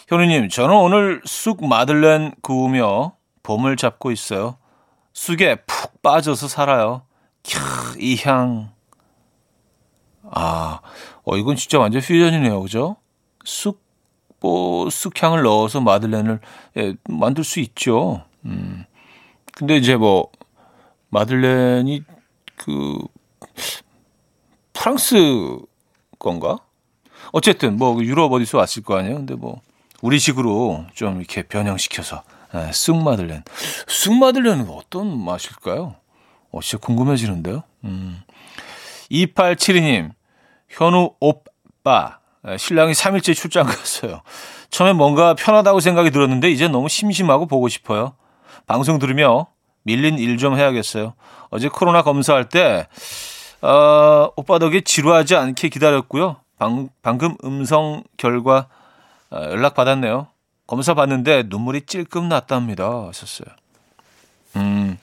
현우님, 0.09 0.49
저는 0.49 0.75
오늘 0.75 1.21
쑥 1.27 1.67
마들렌 1.67 2.33
구우며 2.41 3.13
봄을 3.43 3.77
잡고 3.77 4.11
있어요. 4.11 4.57
쑥에 5.13 5.57
푹 5.67 6.01
빠져서 6.01 6.49
살아요. 6.49 7.03
캬, 7.43 8.01
이 8.01 8.17
향. 8.25 8.71
아, 10.31 10.81
어, 11.25 11.37
이건 11.37 11.57
진짜 11.57 11.79
완전 11.79 12.01
퓨전이네요. 12.01 12.63
그죠? 12.63 12.97
쑥뭐 13.45 14.91
쑥향을 14.91 15.43
넣어서 15.43 15.81
마들렌을 15.81 16.41
예, 16.79 16.95
만들 17.09 17.45
수 17.45 17.61
있죠. 17.61 18.25
음. 18.45 18.85
근데 19.53 19.77
이제 19.77 19.97
뭐 19.97 20.31
마들렌이 21.11 22.03
그 22.57 22.99
프랑스 24.73 25.59
건가? 26.19 26.59
어쨌든 27.33 27.77
뭐 27.77 28.03
유럽 28.03 28.33
어디서 28.33 28.59
왔을 28.59 28.83
거 28.83 28.97
아니에요. 28.97 29.17
근데 29.17 29.35
뭐 29.35 29.61
우리식으로 30.03 30.87
좀 30.95 31.19
이렇게 31.19 31.43
변형시켜서 31.43 32.23
예, 32.55 32.71
쑥 32.73 32.97
마들렌. 32.97 33.43
쑥 33.87 34.15
마들렌은 34.15 34.69
어떤 34.69 35.19
맛일까요? 35.25 35.97
어, 36.51 36.61
진짜 36.61 36.79
궁금해지는데요. 36.79 37.65
음. 37.85 38.21
2872님, 39.11 40.13
현우 40.69 41.15
오빠. 41.21 42.21
예, 42.49 42.57
신랑이 42.59 42.93
3일째 42.93 43.35
출장 43.35 43.67
갔어요. 43.67 44.21
처음에 44.71 44.93
뭔가 44.93 45.35
편하다고 45.35 45.81
생각이 45.81 46.11
들었는데 46.11 46.51
이제 46.51 46.69
너무 46.69 46.89
심심하고 46.89 47.47
보고 47.47 47.69
싶어요. 47.69 48.15
방송 48.67 48.99
들으며 48.99 49.47
밀린 49.85 50.19
일 50.19 50.39
좀 50.39 50.57
해야겠어요. 50.57 51.15
어제 51.51 51.69
코로나 51.69 52.03
검사할 52.03 52.49
때 52.49 52.87
어, 53.63 54.31
오빠 54.37 54.59
덕에 54.59 54.81
지루하지 54.83 55.37
않게 55.37 55.69
기다렸고요. 55.69 56.37
방, 56.59 56.89
방금 57.03 57.37
음성 57.45 58.03
결과 58.17 58.69
어, 59.31 59.37
연락 59.51 59.75
받았네요. 59.75 60.29
검사 60.67 60.95
받는데 60.95 61.45
눈물이 61.47 61.83
찔끔 61.83 62.29
났답니다. 62.29 63.07
하셨어요. 63.09 63.49
음, 64.57 64.99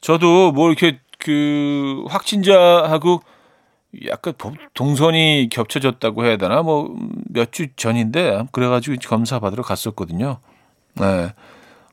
저도 0.00 0.52
뭐 0.52 0.68
이렇게 0.68 0.98
그 1.18 2.04
확진자하고 2.08 3.22
약간 4.06 4.34
동선이 4.74 5.48
겹쳐졌다고 5.50 6.24
해야 6.24 6.36
되나 6.36 6.62
뭐 6.62 6.88
몇 7.32 7.50
주 7.52 7.68
전인데 7.76 8.44
그래가지고 8.52 8.96
검사 9.08 9.38
받으러 9.40 9.62
갔었거든요. 9.62 10.38
네. 10.94 11.32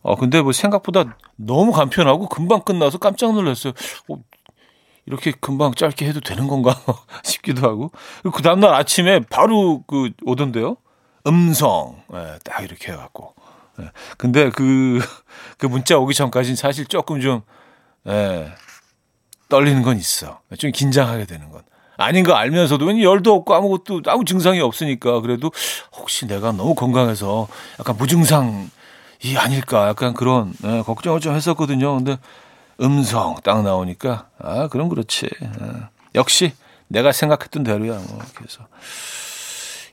어 0.04 0.16
근데 0.16 0.42
뭐 0.42 0.52
생각보다 0.52 1.18
너무 1.36 1.72
간편하고 1.72 2.30
금방 2.30 2.62
끝나서 2.62 2.98
깜짝 2.98 3.34
놀랐어요. 3.34 3.74
어, 4.10 4.18
이렇게 5.06 5.32
금방 5.32 5.74
짧게 5.74 6.06
해도 6.08 6.20
되는 6.20 6.48
건가 6.48 6.76
싶기도 7.24 7.68
하고 7.68 7.92
그 8.34 8.42
다음날 8.42 8.74
아침에 8.74 9.20
바로 9.22 9.84
그 9.88 10.12
오던데요. 10.24 10.78
음성 11.26 12.02
네, 12.12 12.38
딱 12.44 12.64
이렇게 12.64 12.92
해갖고. 12.92 13.34
네. 13.80 13.86
근데 14.18 14.50
그, 14.50 15.00
그 15.58 15.66
문자 15.68 15.98
오기 15.98 16.14
전까지는 16.16 16.56
사실 16.56 16.86
조금 16.88 17.22
좀, 17.22 17.42
예, 18.08 18.52
떨리는 19.50 19.82
건 19.84 19.98
있어. 19.98 20.40
좀 20.58 20.72
긴장하게 20.72 21.26
되는 21.26 21.52
건. 21.52 21.62
아닌 21.98 22.24
거 22.24 22.34
알면서도 22.34 23.02
열도 23.02 23.34
없고 23.34 23.54
아무것도 23.54 24.02
아무 24.08 24.24
증상이 24.24 24.62
없으니까 24.62 25.22
그래도 25.22 25.52
혹시 25.94 26.28
내가 26.28 26.52
너무 26.52 26.76
건강해서 26.76 27.48
약간 27.80 27.98
무증상이 27.98 28.68
아닐까 29.38 29.88
약간 29.88 30.14
그런 30.14 30.54
네, 30.62 30.82
걱정을 30.84 31.20
좀 31.20 31.36
했었거든요. 31.36 31.96
근데 31.96 32.18
음성 32.80 33.36
딱 33.44 33.64
나오니까 33.64 34.28
아 34.40 34.68
그럼 34.68 34.90
그렇지. 34.90 35.28
네. 35.42 35.50
역시 36.16 36.54
내가 36.88 37.12
생각했던 37.12 37.64
대로야. 37.64 38.00
뭐 38.08 38.20
그래서 38.36 38.68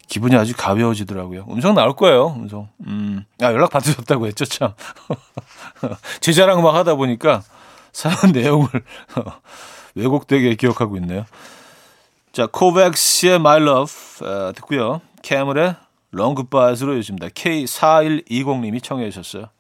기분이 0.07 0.37
아주 0.37 0.55
가벼워지더라고요. 0.57 1.47
음성 1.51 1.75
나올 1.75 1.97
거예요. 1.97 2.35
음성. 2.37 2.69
음. 2.87 3.25
아 3.41 3.47
연락 3.47 3.71
받으셨다고 3.71 4.27
했죠 4.27 4.45
참. 4.45 4.75
제 6.21 6.33
자랑 6.33 6.63
막 6.63 6.75
하다 6.75 6.95
보니까 6.97 7.43
사연 7.93 8.33
내용을 8.33 8.69
왜곡되게 9.95 10.55
기억하고 10.57 10.97
있네요. 10.99 11.25
자, 12.35 12.49
코백스의 12.51 13.37
My 13.37 13.63
Love 13.63 14.27
어, 14.27 14.53
듣고요. 14.57 15.01
캐물의 15.23 15.77
Long 16.13 16.35
Goodbyes로 16.35 16.95
이어집니다. 16.95 17.29
K4120님이 17.29 18.83
청해 18.83 19.09
주셨어요. 19.11 19.51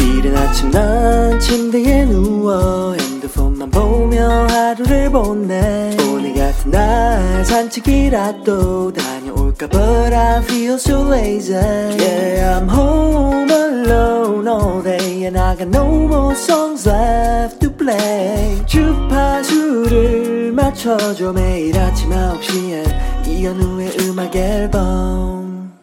이른 0.00 0.36
아침 0.36 0.72
난 0.72 1.38
침대에 1.38 2.04
누워 2.06 2.94
핸드폰만 2.94 3.70
보며 3.70 4.48
하루를 4.48 5.08
보내 5.08 5.96
오늘 6.00 6.34
같은 6.34 6.72
날 6.72 7.44
산책이라도 7.44 8.92
다 8.92 9.19
녀올까 9.60 9.68
But 9.68 10.14
I 10.14 10.42
feel 10.42 10.74
so 10.74 11.02
lazy 11.02 11.52
Yeah 11.52 12.58
I'm 12.58 12.68
home 12.68 13.50
alone 13.50 14.48
all 14.48 14.82
day 14.82 15.26
And 15.26 15.38
I 15.38 15.56
got 15.56 15.68
no 15.68 15.86
more 15.86 16.34
songs 16.34 16.88
left 16.88 17.60
to 17.60 17.70
play 17.76 18.64
주파수를 18.66 20.52
맞춰줘 20.52 21.32
매일 21.32 21.78
아침 21.78 22.10
9시에 22.10 23.28
이현우의 23.28 23.96
음악 24.00 24.34
앨범 24.34 25.78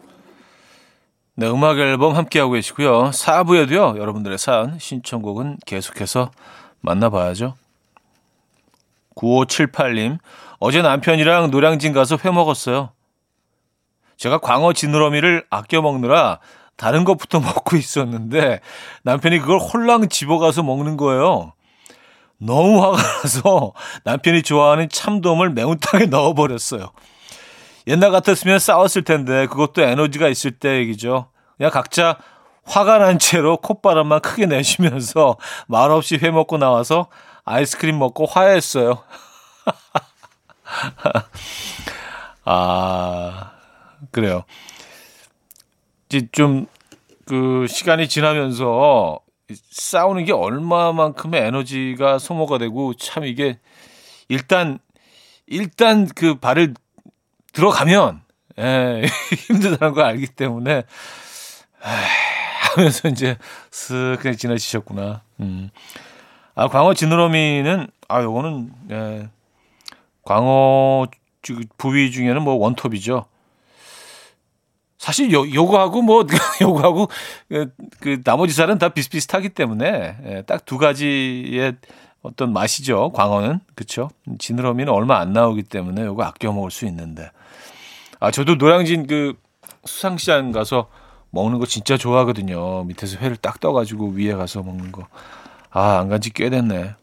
네, 1.34 1.48
음악 1.48 1.78
앨범 1.78 2.16
함께하고 2.16 2.50
계시고요. 2.50 3.10
4부에도요, 3.10 3.96
여러분들의 3.96 4.38
사연, 4.38 4.76
신청곡은 4.80 5.58
계속해서 5.64 6.32
만나봐야죠. 6.80 7.54
9578님, 9.14 10.18
어제 10.58 10.82
남편이랑 10.82 11.52
노량진 11.52 11.92
가서 11.92 12.18
회 12.24 12.32
먹었어요. 12.32 12.90
제가 14.18 14.38
광어 14.38 14.74
지느러미를 14.74 15.46
아껴 15.48 15.80
먹느라 15.80 16.40
다른 16.76 17.04
것부터 17.04 17.40
먹고 17.40 17.76
있었는데 17.76 18.60
남편이 19.02 19.38
그걸 19.38 19.58
홀랑 19.58 20.10
집어가서 20.10 20.62
먹는 20.62 20.96
거예요. 20.98 21.54
너무 22.40 22.82
화가 22.82 22.96
나서 22.96 23.72
남편이 24.04 24.42
좋아하는 24.42 24.88
참돔을 24.88 25.50
매운탕에 25.50 26.06
넣어버렸어요. 26.10 26.92
옛날 27.86 28.10
같았으면 28.10 28.58
싸웠을 28.58 29.02
텐데 29.02 29.46
그것도 29.46 29.82
에너지가 29.82 30.28
있을 30.28 30.50
때 30.52 30.76
얘기죠. 30.78 31.30
그냥 31.56 31.72
각자 31.72 32.18
화가 32.64 32.98
난 32.98 33.18
채로 33.18 33.56
콧바람만 33.56 34.20
크게 34.20 34.46
내쉬면서 34.46 35.36
말없이 35.66 36.18
회 36.22 36.30
먹고 36.30 36.58
나와서 36.58 37.08
아이스크림 37.44 37.98
먹고 37.98 38.26
화해했어요. 38.26 39.02
아, 42.44 43.52
그래요. 44.10 44.44
이제 46.08 46.26
좀 46.32 46.66
그 47.28 47.66
시간이 47.68 48.08
지나면서 48.08 49.20
싸우는 49.70 50.24
게 50.24 50.32
얼마만큼의 50.32 51.42
에너지가 51.42 52.18
소모가 52.18 52.56
되고 52.56 52.94
참 52.94 53.24
이게 53.26 53.58
일단 54.28 54.78
일단 55.46 56.08
그 56.08 56.36
발을 56.36 56.72
들어가면 57.52 58.22
예, 58.58 59.02
힘들다는 59.46 59.94
걸 59.94 60.04
알기 60.04 60.28
때문에 60.28 60.72
에 60.72 60.84
하면서 62.74 63.08
이제 63.08 63.36
쓱 63.70 64.20
그냥 64.20 64.34
지나치셨구나. 64.34 65.22
음. 65.40 65.68
아, 66.54 66.68
광어 66.68 66.94
지느러미는 66.94 67.88
아, 68.08 68.22
요거는 68.22 68.72
예. 68.90 69.28
광어 70.24 71.06
부위 71.76 72.10
중에는 72.10 72.40
뭐 72.40 72.54
원톱이죠. 72.54 73.26
사실 74.98 75.32
요, 75.32 75.48
요거하고 75.50 76.02
뭐 76.02 76.26
요거하고 76.60 77.08
그, 77.48 77.70
그 78.00 78.20
나머지 78.24 78.52
살은 78.52 78.78
다 78.78 78.88
비슷비슷하기 78.90 79.50
때문에 79.50 80.16
예, 80.26 80.42
딱두 80.42 80.76
가지의 80.78 81.76
어떤 82.22 82.52
맛이죠. 82.52 83.12
광어는 83.12 83.60
그렇죠. 83.76 84.10
지느러미는 84.38 84.92
얼마 84.92 85.18
안 85.18 85.32
나오기 85.32 85.62
때문에 85.64 86.02
요거 86.04 86.24
아껴 86.24 86.52
먹을 86.52 86.70
수 86.70 86.84
있는데 86.86 87.30
아, 88.20 88.30
저도 88.32 88.56
노량진 88.56 89.06
그 89.06 89.34
수상시장 89.84 90.50
가서 90.52 90.88
먹는 91.30 91.58
거 91.60 91.66
진짜 91.66 91.96
좋아하거든요. 91.96 92.84
밑에서 92.84 93.18
회를 93.18 93.36
딱 93.36 93.60
떠가지고 93.60 94.08
위에 94.10 94.34
가서 94.34 94.62
먹는 94.62 94.90
거. 94.92 95.06
아, 95.70 95.98
안 95.98 96.08
간 96.08 96.20
지 96.20 96.30
꽤 96.32 96.50
됐네. 96.50 96.94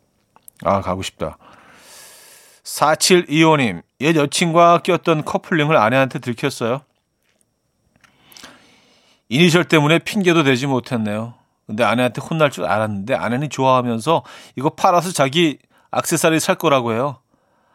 아, 0.64 0.82
가고 0.82 1.02
싶다. 1.02 1.38
4725님, 2.64 3.84
옛 4.02 4.16
여친과 4.16 4.80
꼈던 4.84 5.24
커플링을 5.26 5.78
아내한테 5.78 6.20
들켰어요. 6.20 6.82
이니셜 9.30 9.66
때문에 9.66 10.00
핑계도 10.00 10.44
대지 10.44 10.68
못했네요. 10.68 11.34
근데 11.66 11.84
아내한테 11.84 12.22
혼날 12.22 12.52
줄 12.52 12.66
알았는데 12.66 13.16
아내는 13.16 13.50
좋아하면서 13.50 14.24
이거 14.56 14.70
팔아서 14.70 15.12
자기 15.12 15.58
악세사리 15.92 16.40
살 16.40 16.56
거라고 16.56 16.94
해요. 16.94 17.18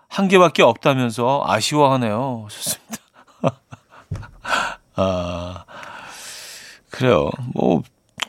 한 0.09 0.29
개밖에 0.29 0.63
없다면서 0.63 1.45
아쉬워하네요. 1.47 2.47
좋습니다. 2.51 2.97
아, 4.97 5.65
그래요. 6.91 7.31
뭐, 7.55 7.83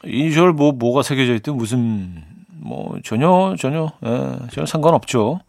이니셜 0.04 0.54
뭐, 0.54 0.72
뭐가 0.72 1.04
새겨져 1.04 1.34
있든 1.36 1.58
무슨, 1.58 2.24
뭐, 2.48 2.98
전혀, 3.04 3.56
전혀, 3.60 3.92
예, 4.06 4.38
전혀 4.52 4.66
상관없죠. 4.66 5.42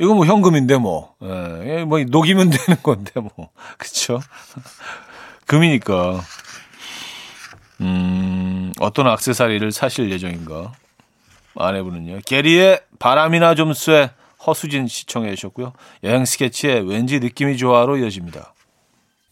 이거 0.00 0.14
뭐 0.14 0.26
현금인데 0.26 0.76
뭐, 0.76 1.14
예, 1.22 1.84
뭐, 1.84 2.00
녹이면 2.02 2.50
되는 2.66 2.82
건데 2.82 3.12
뭐, 3.14 3.50
그쵸. 3.78 4.20
금이니까. 5.46 6.20
음, 7.80 8.72
어떤 8.80 9.06
악세사리를 9.06 9.70
사실 9.72 10.10
예정인가? 10.10 10.72
아내분은요. 11.56 12.20
게리의 12.26 12.80
바람이나 12.98 13.54
좀 13.54 13.72
쐬, 13.72 14.10
허수진 14.46 14.86
시청해 14.86 15.34
주셨고요. 15.34 15.72
여행 16.04 16.24
스케치의 16.24 16.88
왠지 16.88 17.18
느낌이 17.20 17.56
좋아로 17.56 17.96
이어집니다. 17.98 18.54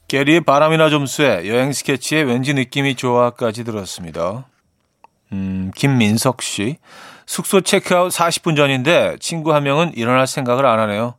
게리의 0.08 0.42
바람이나 0.42 0.88
좀 0.90 1.06
쐬, 1.06 1.46
여행 1.46 1.72
스케치의 1.72 2.24
왠지 2.24 2.54
느낌이 2.54 2.96
좋아까지 2.96 3.64
들었습니다. 3.64 4.46
음, 5.32 5.70
김민석 5.74 6.42
씨. 6.42 6.76
숙소 7.26 7.60
체크아웃 7.60 8.12
40분 8.12 8.56
전인데 8.56 9.16
친구 9.18 9.52
한 9.52 9.64
명은 9.64 9.94
일어날 9.96 10.26
생각을 10.26 10.64
안 10.64 10.78
하네요. 10.80 11.14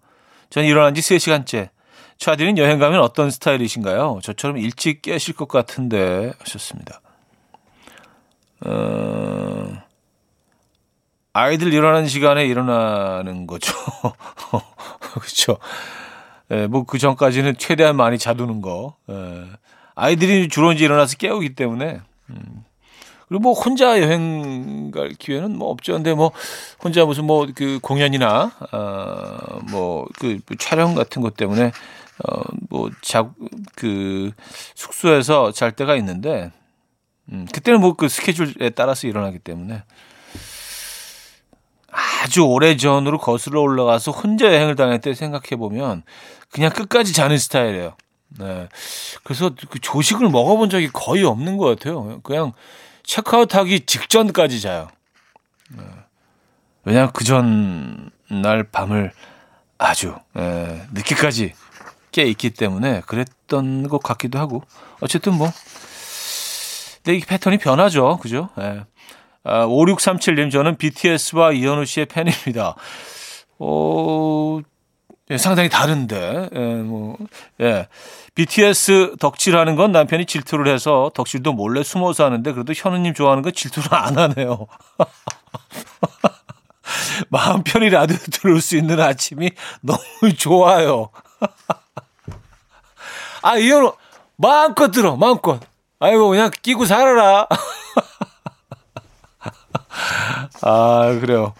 전 0.49 0.63
일어난 0.63 0.93
지 0.95 1.01
3시간째. 1.01 1.69
차디는 2.17 2.57
여행 2.57 2.79
가면 2.79 3.01
어떤 3.01 3.29
스타일이신가요? 3.29 4.21
저처럼 4.23 4.57
일찍 4.57 5.01
깨실 5.01 5.35
것 5.35 5.47
같은데 5.47 6.33
하셨습니다. 6.39 7.01
어, 8.65 9.73
아이들 11.33 11.73
일어나는 11.73 12.07
시간에 12.07 12.45
일어나는 12.45 13.45
거죠. 13.47 13.73
그렇죠. 14.99 15.57
예, 16.51 16.65
뭐 16.67 16.83
그 16.85 16.97
전까지는 16.97 17.57
최대한 17.57 17.95
많이 17.95 18.17
자두는 18.17 18.61
거. 18.61 18.95
예. 19.09 19.45
아이들이 19.95 20.47
주로 20.47 20.71
이제 20.71 20.85
일어나서 20.85 21.17
깨우기 21.17 21.55
때문에. 21.55 22.01
음. 22.29 22.63
그리고 23.27 23.41
뭐 23.41 23.53
혼자 23.53 24.01
여행 24.01 24.89
갈 24.91 25.09
기회는 25.09 25.57
뭐 25.57 25.69
없죠. 25.69 25.93
근데 25.93 26.13
뭐 26.13 26.31
혼자 26.81 27.03
무슨 27.05 27.25
뭐 27.25 27.45
그 27.53 27.79
공연이나 27.81 28.51
어 28.71 29.59
뭐그 29.69 30.39
촬영 30.59 30.95
같은 30.95 31.21
것 31.21 31.35
때문에 31.35 31.71
어뭐자그 32.71 34.31
숙소에서 34.75 35.51
잘 35.51 35.73
때가 35.73 35.95
있는데 35.97 36.51
음 37.31 37.45
그때는 37.51 37.81
뭐 37.81 37.93
그 37.93 38.09
스케줄에 38.09 38.69
따라서 38.75 39.07
일어나기 39.07 39.39
때문에 39.39 39.83
아주 42.23 42.41
오래 42.41 42.75
전으로 42.77 43.17
거슬러 43.17 43.61
올라가서 43.61 44.11
혼자 44.11 44.47
여행을 44.47 44.75
다닐 44.75 44.99
때 44.99 45.13
생각해 45.13 45.55
보면 45.57 46.03
그냥 46.51 46.71
끝까지 46.71 47.13
자는 47.13 47.37
스타일이에요. 47.37 47.95
네. 48.39 48.67
그래서 49.23 49.51
그 49.69 49.79
조식을 49.79 50.29
먹어본 50.29 50.69
적이 50.69 50.89
거의 50.93 51.23
없는 51.23 51.57
것 51.57 51.65
같아요. 51.65 52.19
그냥 52.21 52.53
체크아웃 53.03 53.55
하기 53.55 53.85
직전까지 53.85 54.61
자요. 54.61 54.89
네. 55.69 55.83
왜냐하면 56.83 57.11
그 57.13 57.23
전날 57.23 58.63
밤을 58.71 59.11
아주 59.77 60.15
네, 60.33 60.85
늦게까지 60.93 61.53
깨 62.11 62.23
있기 62.23 62.51
때문에 62.51 63.01
그랬던 63.01 63.87
것 63.89 64.01
같기도 64.01 64.39
하고 64.39 64.63
어쨌든 64.99 65.33
뭐 65.33 65.51
근데 67.07 67.19
이 67.19 67.21
패턴이 67.21 67.59
변하죠, 67.59 68.17
그죠? 68.17 68.49
네. 68.57 68.81
아, 69.45 69.65
5637님 69.65 70.51
저는 70.51 70.75
BTS와 70.75 71.53
이현우 71.53 71.85
씨의 71.85 72.07
팬입니다. 72.07 72.75
어, 73.59 74.59
예, 75.29 75.37
상당히 75.37 75.69
다른데, 75.69 76.49
예, 76.53 76.59
뭐, 76.59 77.15
예. 77.61 77.87
BTS 78.35 79.15
덕질하는 79.21 79.77
건 79.77 79.93
남편이 79.93 80.25
질투를 80.25 80.67
해서 80.67 81.09
덕질도 81.13 81.53
몰래 81.53 81.81
숨어서 81.81 82.25
하는데 82.25 82.51
그래도 82.51 82.73
현우님 82.75 83.13
좋아하는 83.13 83.41
건 83.41 83.53
질투를 83.53 83.95
안 83.95 84.17
하네요. 84.17 84.67
마음 87.31 87.63
편히 87.63 87.89
라디오 87.89 88.17
들을 88.17 88.59
수 88.59 88.75
있는 88.75 88.99
아침이 88.99 89.51
너무 89.79 90.33
좋아요. 90.37 91.11
아, 93.43 93.55
이현우, 93.55 93.93
마음껏 94.35 94.91
들어, 94.91 95.15
마음껏. 95.15 95.61
아이고, 95.99 96.29
그냥 96.29 96.51
끼고 96.61 96.85
살아라. 96.85 97.47
아, 100.61 101.17
그래요. 101.19 101.53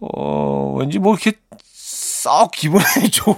어, 0.00 0.74
왠지 0.78 0.98
뭐 0.98 1.14
이렇게 1.14 1.32
썩 1.64 2.50
기분이 2.50 2.84
좋은. 3.12 3.36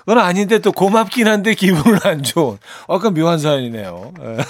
그건 0.00 0.18
아닌데 0.18 0.58
또 0.58 0.70
고맙긴 0.70 1.28
한데 1.28 1.54
기분은 1.54 2.00
안 2.04 2.22
좋은. 2.22 2.58
약간 2.90 3.14
묘한 3.14 3.38
사연이네요. 3.38 4.12
예. 4.20 4.36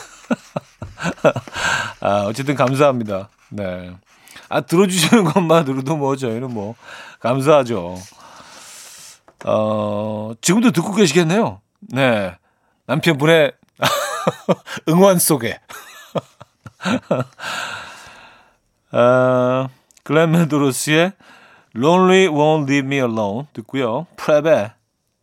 아, 2.01 2.25
어쨌든 2.27 2.57
감사합니다. 2.57 3.29
네. 3.51 3.93
아, 4.49 4.63
들어주시는 4.63 5.25
것만으로도 5.25 5.97
뭐 5.97 6.17
저희는 6.17 6.53
뭐 6.53 6.75
감사하죠. 7.21 7.97
어, 9.45 10.33
지금도 10.41 10.73
듣고 10.73 10.93
계시겠네요. 10.95 11.61
네. 11.81 12.37
남편분의 12.87 13.53
응원 14.89 15.19
속에. 15.19 15.59
아, 18.93 19.69
글렌 20.03 20.31
멘도로스의 20.31 21.13
Lonely 21.77 22.29
Won't 22.29 22.69
Leave 22.69 22.87
Me 22.87 22.97
Alone 22.97 23.47
듣고요. 23.53 24.07
프랩의 24.17 24.73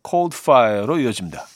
Cold 0.08 0.36
Fire로 0.36 0.98
이어집니다. 0.98 1.46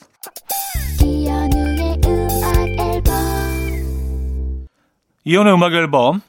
이연의 5.25 5.55
음악 5.55 5.73
앨범 5.75 6.23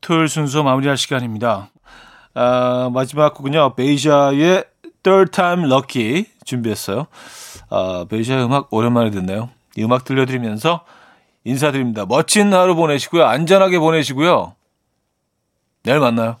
토요일 0.00 0.28
순서 0.28 0.62
마무리할 0.62 0.96
시간입니다. 0.96 1.70
아, 2.34 2.90
마지막 2.92 3.34
곡은요. 3.34 3.74
베이샤의 3.74 4.64
Third 5.02 5.32
Time 5.32 5.64
Lucky 5.66 6.26
준비했어요. 6.44 7.06
아, 7.74 8.06
베이샤의 8.08 8.44
음악 8.44 8.72
오랜만에 8.72 9.10
듣네요. 9.10 9.50
이 9.76 9.82
음악 9.82 10.04
들려드리면서 10.04 10.84
인사드립니다. 11.42 12.06
멋진 12.06 12.54
하루 12.54 12.76
보내시고요. 12.76 13.24
안전하게 13.24 13.80
보내시고요. 13.80 14.54
내일 15.82 15.98
만나요. 15.98 16.36